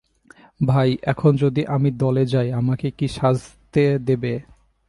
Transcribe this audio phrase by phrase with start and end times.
[0.61, 4.33] ভাই, এখন যদি আমি দলে যাই, আমাকে কি সাজতে দেবে?